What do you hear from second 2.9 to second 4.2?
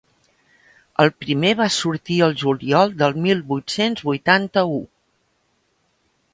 del mil vuit-cents